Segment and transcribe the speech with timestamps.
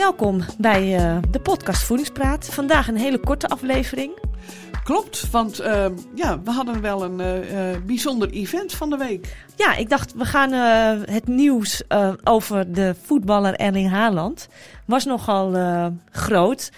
[0.00, 2.46] Welkom bij uh, de podcast Voedingspraat.
[2.46, 4.18] Vandaag een hele korte aflevering.
[4.84, 9.36] Klopt, want uh, ja, we hadden wel een uh, bijzonder event van de week.
[9.56, 10.52] Ja, ik dacht we gaan
[11.10, 11.82] het nieuws
[12.24, 14.48] over de voetballer Erling Haaland.
[14.86, 15.56] Was nogal
[16.10, 16.70] groot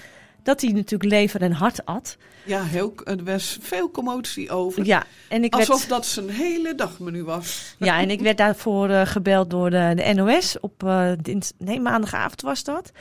[0.42, 2.16] dat hij natuurlijk lever en hart at.
[2.44, 4.84] Ja, heel, er was veel commotie over.
[4.84, 5.88] Ja, en ik Alsof werd...
[5.88, 7.74] dat zijn hele dagmenu was.
[7.78, 11.52] Ja, en ik werd daarvoor uh, gebeld door de, de NOS op uh, dins...
[11.58, 12.92] nee, maandagavond was dat.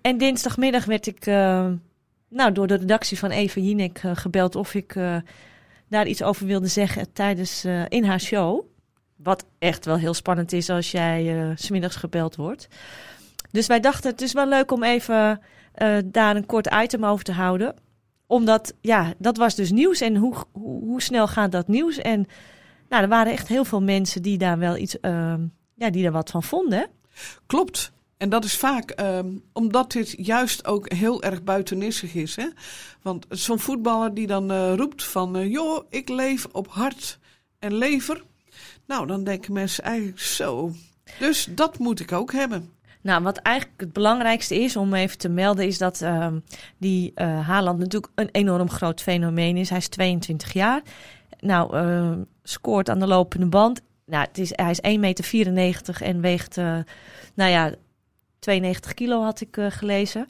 [0.00, 1.66] En dinsdagmiddag werd ik uh,
[2.28, 4.94] nou, door de redactie van Eva Jinek gebeld of ik
[5.88, 8.64] daar iets over wilde zeggen tijdens in haar show.
[9.16, 12.68] Wat echt wel heel spannend is als jij uh, smiddags gebeld wordt.
[13.56, 15.40] Dus wij dachten het is wel leuk om even
[16.04, 17.74] daar een kort item over te houden
[18.26, 20.00] omdat, ja, dat was dus nieuws.
[20.00, 21.98] En hoe, hoe, snel gaat dat nieuws?
[21.98, 22.26] En
[22.88, 25.34] nou, er waren echt heel veel mensen die daar wel iets, uh,
[25.74, 26.88] ja, die daar wat van vonden.
[27.46, 27.92] Klopt.
[28.16, 32.36] En dat is vaak um, omdat dit juist ook heel erg buitenissig is.
[32.36, 32.46] Hè?
[33.02, 35.36] Want zo'n voetballer die dan uh, roept van...
[35.36, 37.18] Uh, joh, ik leef op hart
[37.58, 38.24] en lever.
[38.86, 40.72] Nou, dan denken mensen eigenlijk zo.
[41.18, 42.70] Dus dat moet ik ook hebben.
[43.06, 46.28] Nou, wat eigenlijk het belangrijkste is om even te melden, is dat uh,
[46.78, 49.68] die uh, Haaland natuurlijk een enorm groot fenomeen is.
[49.68, 50.82] Hij is 22 jaar.
[51.40, 52.12] Nou, uh,
[52.42, 53.80] scoort aan de lopende band.
[54.06, 56.78] Nou, het is, hij is 1,94 meter en weegt, uh,
[57.34, 57.74] nou ja,
[58.38, 60.26] 92 kilo had ik gelezen.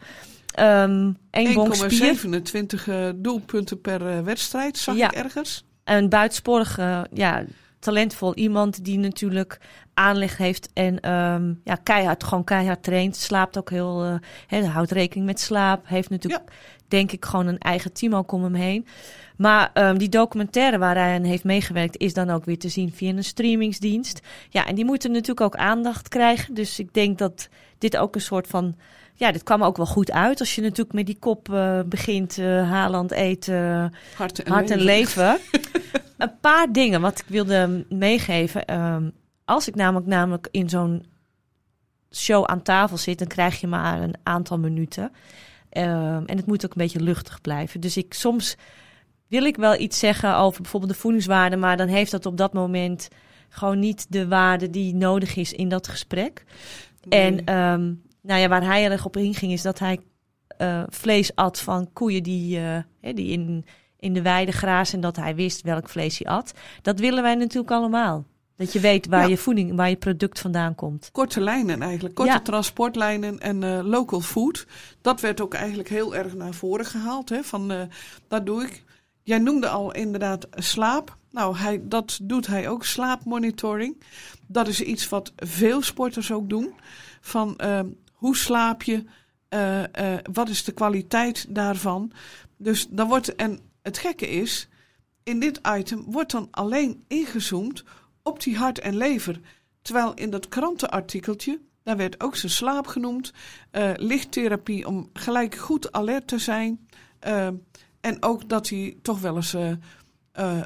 [0.61, 5.11] Um, 1,27 doelpunten per wedstrijd, zag ja.
[5.11, 5.65] ik ergens.
[5.85, 6.77] Een buitensporig,
[7.13, 7.45] ja,
[7.87, 9.61] talentvol iemand die natuurlijk
[9.95, 13.17] aanleg heeft en um, ja, keihard, gewoon keihard traint.
[13.17, 14.15] Slaapt ook heel, uh,
[14.47, 15.89] he, houdt rekening met slaap.
[15.89, 16.55] Heeft natuurlijk, ja.
[16.89, 18.87] denk ik, gewoon een eigen team ook om hem heen.
[19.37, 22.93] Maar um, die documentaire waar hij aan heeft meegewerkt is dan ook weer te zien
[22.93, 24.21] via een streamingsdienst.
[24.49, 26.55] Ja, en die moeten natuurlijk ook aandacht krijgen.
[26.55, 27.49] Dus ik denk dat
[27.79, 28.77] dit ook een soort van...
[29.19, 32.39] Ja, dit kwam ook wel goed uit als je natuurlijk met die kop uh, begint.
[32.39, 34.79] Uh, Haaland eten, hart en hart leven.
[34.79, 35.39] En leven.
[36.17, 38.81] een paar dingen wat ik wilde meegeven.
[38.81, 39.13] Um,
[39.45, 41.05] als ik namelijk, namelijk in zo'n
[42.13, 45.03] show aan tafel zit, dan krijg je maar een aantal minuten.
[45.03, 47.81] Um, en het moet ook een beetje luchtig blijven.
[47.81, 48.57] Dus ik soms
[49.27, 52.53] wil ik wel iets zeggen over bijvoorbeeld de voedingswaarde, maar dan heeft dat op dat
[52.53, 53.09] moment
[53.49, 56.45] gewoon niet de waarde die nodig is in dat gesprek.
[57.09, 57.21] Nee.
[57.21, 60.01] En um, nou ja, waar hij erg op inging is dat hij
[60.59, 63.65] uh, vlees at van koeien die, uh, die in,
[63.99, 66.53] in de weide grazen en dat hij wist welk vlees hij at.
[66.83, 68.25] Dat willen wij natuurlijk allemaal.
[68.57, 69.29] Dat je weet waar ja.
[69.29, 71.09] je voeding, waar je product vandaan komt.
[71.13, 72.15] Korte lijnen eigenlijk.
[72.15, 72.41] Korte ja.
[72.41, 74.67] transportlijnen en uh, local food.
[75.01, 77.29] Dat werd ook eigenlijk heel erg naar voren gehaald.
[77.29, 77.81] Hè, van, uh,
[78.29, 78.85] dat doe ik.
[79.23, 81.17] Jij noemde al inderdaad slaap.
[81.31, 84.03] Nou, hij, dat doet hij ook, slaapmonitoring.
[84.47, 86.75] Dat is iets wat veel sporters ook doen.
[87.21, 87.81] Van uh,
[88.17, 89.05] hoe slaap je?
[90.33, 92.13] wat is de kwaliteit daarvan?
[92.57, 94.69] Dus dan wordt, en het gekke is,
[95.23, 97.85] in dit item wordt dan alleen ingezoomd
[98.23, 99.41] op die hart en lever.
[99.83, 103.33] Terwijl in dat krantenartikeltje, daar werd ook zijn slaap genoemd.
[103.73, 106.89] Uh, lichttherapie om gelijk goed alert te zijn.
[108.01, 109.57] En ook dat hij toch wel eens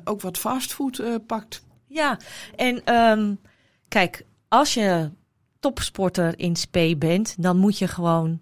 [0.05, 1.63] ook wat fastfood pakt.
[1.87, 2.19] Ja,
[2.57, 3.41] en um,
[3.89, 5.11] kijk, als je
[5.61, 8.41] topsporter in spe bent, dan moet je gewoon...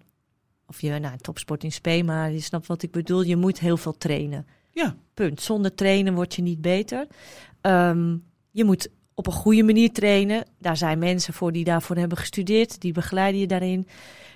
[0.67, 3.21] Of je, nou, topsport in spe, maar je snapt wat ik bedoel.
[3.21, 4.47] Je moet heel veel trainen.
[4.71, 4.95] Ja.
[5.13, 5.41] Punt.
[5.41, 7.07] Zonder trainen word je niet beter.
[7.61, 10.45] Um, je moet op een goede manier trainen.
[10.59, 12.81] Daar zijn mensen voor die daarvoor hebben gestudeerd.
[12.81, 13.87] Die begeleiden je daarin.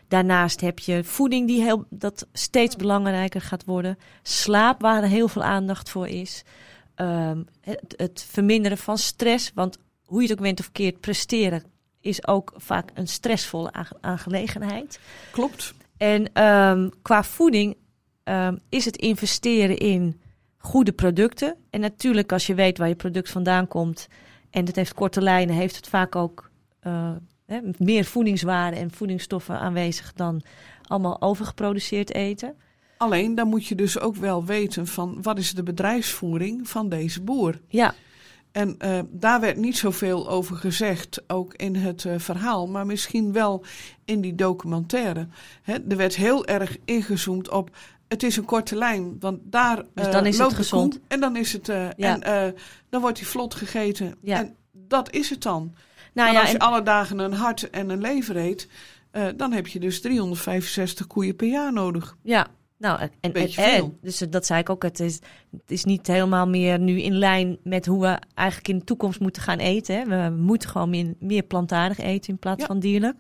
[0.08, 3.98] Daarnaast heb je voeding die heel, dat steeds belangrijker gaat worden.
[4.22, 6.44] Slaap waar er heel veel aandacht voor is.
[6.96, 9.52] Um, het, het, verminderen van stress.
[9.54, 11.64] Want hoe je het ook bent of keert, presteren
[12.04, 13.72] is ook vaak een stressvolle
[14.02, 15.00] aangelegenheid.
[15.32, 15.74] Klopt.
[15.98, 17.76] En um, qua voeding
[18.24, 20.22] um, is het investeren in
[20.58, 21.56] goede producten.
[21.70, 24.08] En natuurlijk als je weet waar je product vandaan komt
[24.50, 26.52] en het heeft korte lijnen, heeft het vaak ook
[26.88, 27.12] uh,
[27.46, 30.42] hè, meer voedingswaarde en voedingsstoffen aanwezig dan
[30.84, 32.56] allemaal overgeproduceerd eten.
[32.98, 37.22] Alleen dan moet je dus ook wel weten van wat is de bedrijfsvoering van deze
[37.22, 37.60] boer.
[37.68, 37.94] Ja.
[38.54, 43.32] En uh, daar werd niet zoveel over gezegd, ook in het uh, verhaal, maar misschien
[43.32, 43.64] wel
[44.06, 45.28] in die documentaire.
[45.62, 47.76] Hè, er werd heel erg ingezoomd op
[48.08, 51.00] het is een korte lijn, want daar dus dan is loopt het gezond.
[51.08, 51.94] en dan is het Ja.
[52.20, 52.56] en
[52.90, 54.16] dan wordt hij vlot gegeten.
[54.22, 54.38] Ja.
[54.38, 55.74] En dat is het dan.
[56.14, 58.68] Nou maar ja, als je en- alle dagen een hart en een lever eet,
[59.12, 62.18] eh, dan heb je dus 365 koeien per jaar nodig.
[62.22, 62.48] Ja,
[62.84, 64.84] nou, en, en, en- dus dat zei ik ook.
[64.84, 65.20] Het is,
[65.52, 69.20] het is niet helemaal meer nu in lijn met hoe we eigenlijk in de toekomst
[69.20, 69.96] moeten gaan eten.
[69.96, 70.30] Hè.
[70.30, 72.66] We moeten gewoon meer, meer plantaardig eten in plaats Ja.
[72.68, 73.16] van dierlijk.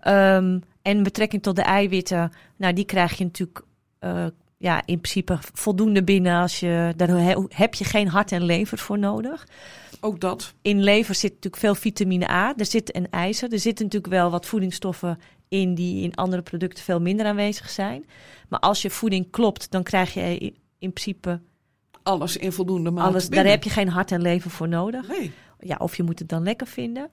[0.00, 3.62] Ehm, En betrekking tot de eiwitten, nou die krijg je natuurlijk
[4.00, 4.26] uh,
[4.58, 6.40] ja, in principe voldoende binnen.
[6.40, 7.08] Als je, daar
[7.48, 9.46] heb je geen hart en lever voor nodig.
[10.00, 10.54] Ook dat.
[10.62, 12.54] In lever zit natuurlijk veel vitamine A.
[12.56, 13.52] Er zit een ijzer.
[13.52, 18.06] Er zitten natuurlijk wel wat voedingsstoffen in die in andere producten veel minder aanwezig zijn.
[18.48, 20.38] Maar als je voeding klopt, dan krijg je
[20.78, 21.40] in principe
[22.02, 23.08] alles in voldoende mate.
[23.08, 25.08] Alles, daar heb je geen hart en lever voor nodig.
[25.08, 25.32] Nee.
[25.60, 27.08] Ja, of je moet het dan lekker vinden.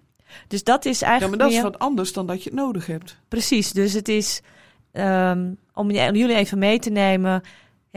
[0.47, 1.41] Dus dat is eigenlijk.
[1.41, 3.17] Ja, maar dat is wat anders dan dat je het nodig hebt.
[3.27, 3.71] Precies.
[3.71, 4.41] Dus het is
[4.91, 7.41] um, om jullie even mee te nemen.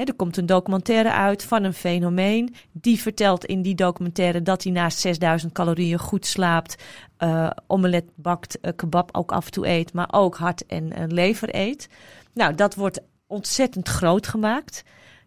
[0.04, 2.54] Er komt een documentaire uit van een fenomeen.
[2.72, 6.82] Die vertelt in die documentaire dat hij naast 6000 calorieën goed slaapt,
[7.18, 11.04] uh, omelet bakt, uh, kebab ook af en toe eet, maar ook hart en uh,
[11.06, 11.88] lever eet.
[12.32, 14.84] Nou, dat wordt ontzettend groot gemaakt.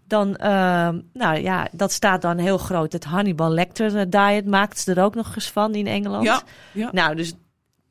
[0.07, 2.93] Dan, ehm, nou ja, dat staat dan heel groot.
[2.93, 6.23] Het Hannibal Lecter diet maakt ze er ook nog eens van in Engeland.
[6.23, 6.41] Ja,
[6.73, 6.89] ja.
[6.91, 7.33] Nou, dus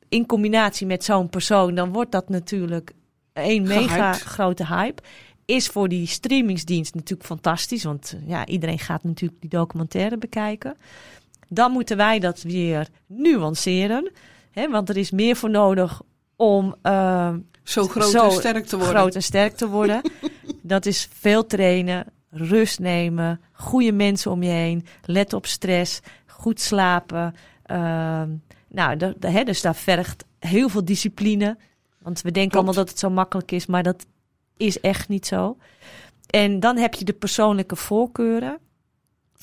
[0.09, 2.93] in combinatie met zo'n persoon, dan wordt dat natuurlijk
[3.33, 5.01] een mega grote hype.
[5.49, 7.83] Is voor die streamingsdienst natuurlijk fantastisch.
[7.83, 10.75] Want ja, iedereen gaat natuurlijk die documentaire bekijken.
[11.47, 14.11] Dan moeten wij dat weer nuanceren.
[14.51, 16.01] Hè, want er is meer voor nodig
[16.35, 18.95] om uh, zo groot en sterk te worden.
[18.95, 20.01] Groot en sterk te worden.
[20.61, 26.61] dat is veel trainen, rust nemen, goede mensen om je heen, let op stress, goed
[26.61, 27.35] slapen.
[27.71, 28.23] Uh,
[28.67, 31.57] nou, de, de, hè, dus daar vergt heel veel discipline.
[32.01, 34.05] Want we denken allemaal dat het zo makkelijk is, maar dat
[34.59, 35.57] is echt niet zo.
[36.29, 38.57] En dan heb je de persoonlijke voorkeuren.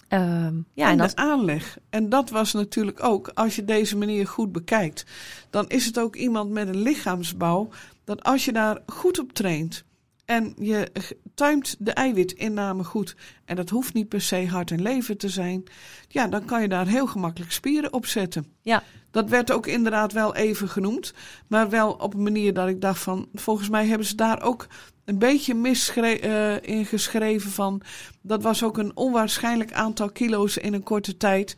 [0.08, 1.78] Um, ja, en, en de aanleg.
[1.90, 5.04] En dat was natuurlijk ook, als je deze manier goed bekijkt,
[5.50, 7.68] dan is het ook iemand met een lichaamsbouw
[8.04, 9.84] dat als je daar goed op traint
[10.26, 10.92] en je
[11.34, 15.64] timed de eiwitinname goed, en dat hoeft niet per se hart en lever te zijn,
[16.08, 18.46] ja, dan kan je daar heel gemakkelijk spieren op zetten.
[18.62, 18.82] Ja.
[19.10, 21.14] Dat werd ook inderdaad wel even genoemd,
[21.46, 24.66] maar wel op een manier dat ik dacht van, volgens mij hebben ze daar ook
[25.04, 27.82] een beetje mis uh, eh, in geschreven van,
[28.22, 31.56] dat was ook een onwaarschijnlijk aantal kilo's in een korte tijd.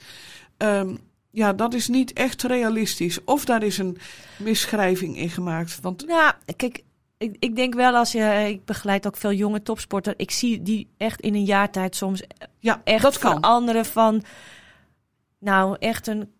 [0.59, 0.99] Um,
[1.31, 3.25] ja, dat is niet echt realistisch.
[3.25, 3.99] Of daar is een
[4.37, 5.79] misschrijving in gemaakt.
[5.81, 6.05] Want...
[6.07, 6.83] Ja, kijk,
[7.19, 10.17] ik, ik denk wel als je, ik begeleid ook veel jonge topsporters.
[10.17, 12.23] Ik zie die echt in een jaar tijd soms
[12.59, 13.33] ja, echt dat kan.
[13.33, 14.23] veranderen van,
[15.39, 16.33] nou echt een,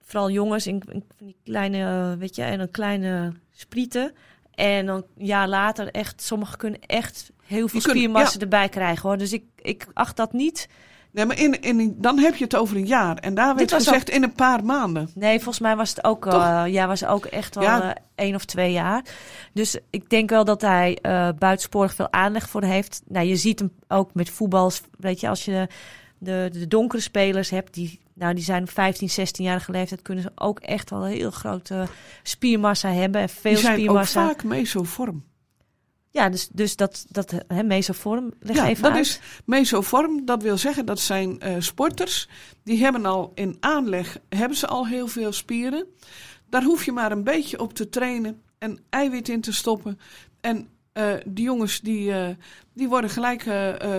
[0.00, 4.14] vooral jongens in, in die kleine, weet je, en een kleine sprieten.
[4.50, 9.18] En dan een jaar later echt, sommigen kunnen echt heel veel spiermassa erbij krijgen hoor.
[9.18, 10.68] Dus ik, ik acht dat niet
[11.16, 13.16] Nee, maar in, in, dan heb je het over een jaar.
[13.16, 15.10] En daar werd gezegd in een paar maanden.
[15.14, 17.84] Nee, volgens mij was het ook, uh, ja, was ook echt al ja.
[17.84, 19.04] uh, één of twee jaar.
[19.52, 23.02] Dus ik denk wel dat hij uh, buitensporig veel aanleg voor heeft.
[23.08, 24.82] Nou, je ziet hem ook met voetbals.
[24.98, 25.68] Weet je, als je
[26.18, 30.60] de, de donkere spelers hebt, die, nou, die zijn 15, 16-jarige leeftijd, kunnen ze ook
[30.60, 31.86] echt wel een heel grote
[32.22, 33.20] spiermassa hebben.
[33.20, 34.22] En veel die zijn spiermassa.
[34.22, 35.24] ook vaak mesovorm.
[36.16, 39.04] Ja, dus, dus dat, dat hè, mesovorm, leg ja, even dat uit.
[39.04, 40.24] is mesovorm.
[40.24, 42.28] Dat wil zeggen, dat zijn uh, sporters.
[42.62, 45.86] Die hebben al in aanleg, hebben ze al heel veel spieren.
[46.48, 49.98] Daar hoef je maar een beetje op te trainen en eiwit in te stoppen.
[50.40, 52.28] En uh, die jongens, die, uh,
[52.72, 53.44] die worden gelijk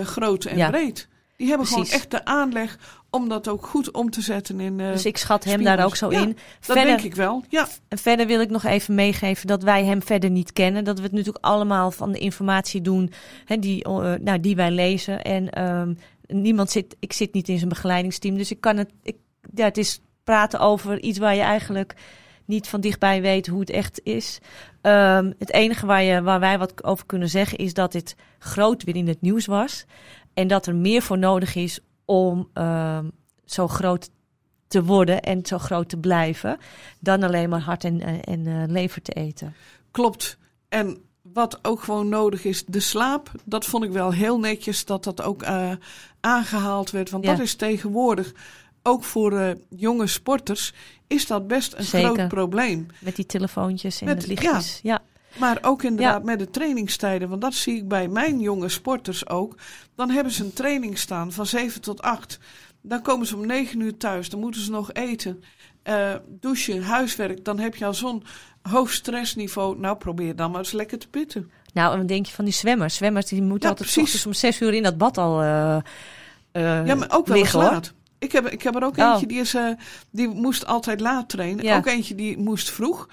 [0.03, 0.69] groot en ja.
[0.69, 1.07] breed.
[1.37, 1.85] Die hebben Precies.
[1.89, 2.77] gewoon echt de aanleg
[3.09, 4.79] om dat ook goed om te zetten in.
[4.79, 6.37] Uh, dus ik schat hem daar ook zo ja, in.
[6.65, 7.43] Dat denk ik wel.
[7.49, 7.67] Ja.
[7.87, 10.83] En verder wil ik nog even meegeven dat wij hem verder niet kennen.
[10.83, 13.11] Dat we het natuurlijk allemaal van de informatie doen
[13.45, 15.21] hè, die, uh, nou, die wij lezen.
[15.21, 18.37] En um, niemand zit, ik zit niet in zijn begeleidingsteam.
[18.37, 19.15] Dus ik kan het, ik,
[19.53, 21.95] ja, het is praten over iets waar je eigenlijk
[22.45, 24.39] niet van dichtbij weet hoe het echt is.
[24.81, 28.83] Um, het enige waar, je, waar wij wat over kunnen zeggen is dat dit groot
[28.83, 29.85] weer in het nieuws was.
[30.37, 32.99] En dat er meer voor nodig is om uh,
[33.45, 34.09] zo groot
[34.67, 36.57] te worden en zo groot te blijven.
[36.99, 39.53] Dan alleen maar hart en, en uh, lever te eten.
[39.91, 40.37] Klopt.
[40.69, 43.31] En wat ook gewoon nodig is, de slaap.
[43.45, 45.71] Dat vond ik wel heel netjes dat dat ook uh,
[46.19, 47.09] aangehaald werd.
[47.09, 47.31] Want ja.
[47.31, 48.33] dat is tegenwoordig,
[48.83, 50.73] ook voor uh, jonge sporters,
[51.07, 52.13] is dat best een Zeker.
[52.13, 52.87] groot probleem.
[52.99, 54.79] Met die telefoontjes en Met, het lichtjes.
[54.83, 54.91] Ja.
[54.93, 55.01] ja.
[55.39, 56.25] Maar ook inderdaad ja.
[56.25, 59.55] met de trainingstijden, want dat zie ik bij mijn jonge sporters ook.
[59.95, 62.39] Dan hebben ze een training staan van 7 tot 8.
[62.81, 65.43] Dan komen ze om 9 uur thuis, dan moeten ze nog eten,
[65.83, 67.45] uh, douchen, huiswerk.
[67.45, 68.23] Dan heb je al zo'n
[68.61, 69.79] hoog stressniveau.
[69.79, 71.51] Nou, probeer dan maar eens lekker te pitten.
[71.73, 72.95] Nou, en wat denk je van die zwemmers?
[72.95, 75.43] Zwemmers die moeten ja, altijd om 6 uur in dat bad al.
[75.43, 75.77] Uh,
[76.53, 77.93] uh, ja, maar ook wel liggen, laat.
[78.19, 79.27] Ik heb, ik heb er ook eentje oh.
[79.27, 79.69] die, is, uh,
[80.09, 81.65] die moest altijd laat trainen.
[81.65, 81.77] Ja.
[81.77, 83.07] Ook eentje die moest vroeg.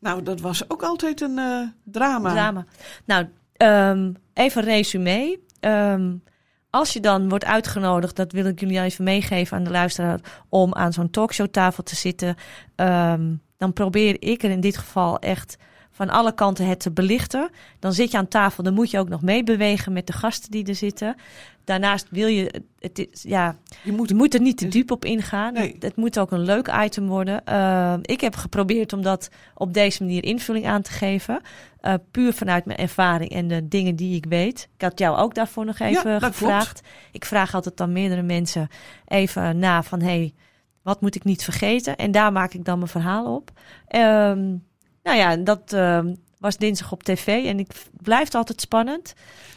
[0.00, 2.30] Nou, dat was ook altijd een uh, drama.
[2.30, 2.64] Drama.
[3.04, 3.26] Nou,
[3.56, 5.38] um, even resume.
[5.60, 6.22] Um,
[6.70, 10.74] als je dan wordt uitgenodigd, dat wil ik jullie even meegeven aan de luisteraar, om
[10.74, 12.36] aan zo'n talkshowtafel te zitten,
[12.76, 15.56] um, dan probeer ik er in dit geval echt
[15.90, 17.50] van alle kanten het te belichten.
[17.78, 20.66] Dan zit je aan tafel, dan moet je ook nog meebewegen met de gasten die
[20.66, 21.16] er zitten.
[21.64, 25.04] Daarnaast wil je, het is, ja, Je moet, je moet er niet te diep op
[25.04, 25.52] ingaan.
[25.52, 25.72] Nee.
[25.72, 27.42] Het, het moet ook een leuk item worden.
[27.48, 31.40] Uh, ik heb geprobeerd om dat op deze manier invulling aan te geven.
[31.82, 34.68] Uh, puur vanuit mijn ervaring en de dingen die ik weet.
[34.74, 36.80] Ik had jou ook daarvoor nog even Ja, gevraagd.
[37.12, 38.68] Ik vraag altijd dan meerdere mensen
[39.06, 40.00] even na van...
[40.00, 40.34] Hey,
[40.82, 41.96] wat moet ik niet vergeten?
[41.96, 43.50] En daar maak ik dan mijn verhaal op.
[43.96, 44.68] Um,
[45.02, 49.14] nou ja, dat um, was dinsdag op tv en ik blijf het altijd spannend.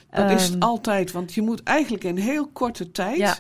[0.10, 3.18] dat is het Um, altijd, want je moet eigenlijk in heel korte tijd...
[3.18, 3.38] Ja.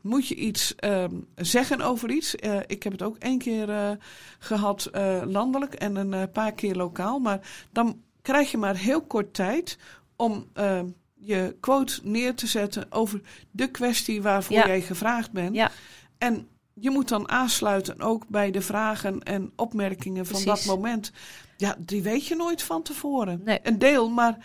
[0.00, 2.36] moet je iets ehm, zeggen over iets.
[2.36, 3.90] Eh, ik heb het ook één keer eh,
[4.38, 7.18] gehad eh, landelijk en een paar keer lokaal.
[7.18, 7.40] Maar
[7.72, 9.78] dan krijg je maar heel kort tijd
[10.16, 13.20] om ehm, je quote neer te zetten over
[13.50, 14.66] de kwestie waarvoor Ja.
[14.66, 15.54] jij gevraagd bent.
[15.54, 15.70] Ja.
[16.18, 20.64] En je moet dan aansluiten ook bij de vragen en opmerkingen van Precies.
[20.66, 21.12] dat moment.
[21.56, 23.40] Ja, die weet je nooit van tevoren.
[23.44, 23.58] Nee.
[23.62, 24.36] Een deel, maar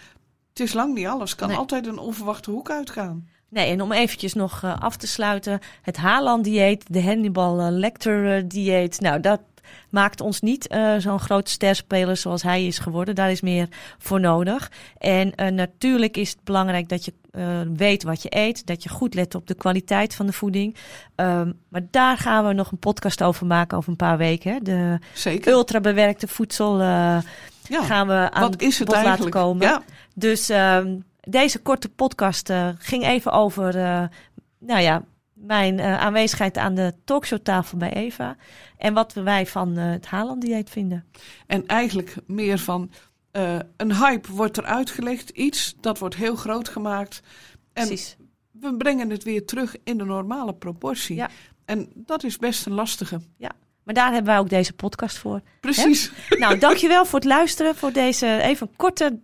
[0.49, 1.35] het is lang niet alles.
[1.35, 1.57] kan Nee.
[1.57, 3.27] altijd een onverwachte hoek uitgaan.
[3.49, 5.59] Nee, en om eventjes nog uh, af te sluiten.
[5.81, 8.99] Het Haaland-dieet, de Hannibal uh, Lecter-dieet.
[8.99, 9.41] Nou, dat
[9.89, 13.15] maakt ons niet uh, zo'n grote sterspeler zoals hij is geworden.
[13.15, 14.71] Daar is meer voor nodig.
[14.97, 17.45] En uh, natuurlijk is het belangrijk dat je uh,
[17.75, 18.65] weet wat je eet.
[18.65, 20.75] Dat je goed let op de kwaliteit van de voeding.
[21.15, 24.53] Um, maar daar gaan we nog een podcast over maken over een paar weken.
[24.53, 24.59] Hè.
[24.59, 25.51] De Zeker.
[25.51, 27.21] ultra bewerkte voedsel Ja.
[27.69, 29.67] gaan we aan Wat is het bod laten komen.
[29.67, 29.81] Ja.
[30.15, 33.73] Dus um, deze korte podcast ging even over,
[34.59, 35.03] nou ja,
[35.41, 38.35] mijn uh, aanwezigheid aan de talkshowtafel bij Eva.
[38.77, 41.05] En wat wij van uh, het Haaland-dieet vinden.
[41.47, 42.91] En eigenlijk meer van
[43.31, 45.29] uh, een hype wordt er uitgelegd.
[45.29, 47.21] Iets dat wordt heel groot gemaakt.
[47.73, 48.17] En Precies.
[48.51, 51.15] we brengen het weer terug in de normale proportie.
[51.15, 51.29] Ja.
[51.65, 53.19] En dat is best een lastige.
[53.37, 53.51] Ja.
[53.83, 55.41] Maar daar hebben wij ook deze podcast voor.
[55.59, 56.11] Precies.
[56.27, 56.37] Hè?
[56.37, 57.75] Nou, dankjewel voor het luisteren.
[57.75, 59.19] Voor deze even korte,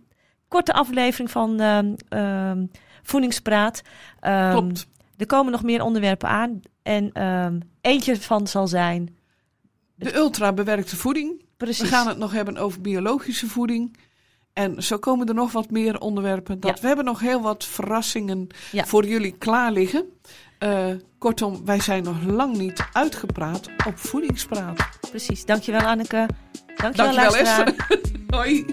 [0.48, 2.70] korte aflevering van um, um,
[3.02, 3.82] Voedingspraat.
[4.20, 4.86] Um, Klopt.
[5.16, 6.60] Er komen nog meer onderwerpen aan.
[6.82, 9.16] En um, eentje van zal zijn.
[9.94, 11.44] De ultra bewerkte voeding.
[11.56, 11.80] Precies.
[11.80, 13.96] We gaan het nog hebben over biologische voeding.
[14.52, 16.60] En zo komen er nog wat meer onderwerpen.
[16.60, 16.80] Dat Ja.
[16.80, 18.84] We hebben nog heel wat verrassingen Ja.
[18.86, 20.04] voor jullie klaar liggen.
[20.64, 20.86] Uh,
[21.18, 24.88] kortom, wij zijn nog lang niet uitgepraat op voedingspraat.
[25.10, 25.44] Precies.
[25.44, 26.26] Dankjewel Anneke.
[26.76, 27.66] Dankjewel, Dankjewel luisteraar.
[27.66, 28.20] Esther.
[28.36, 28.66] Hoi.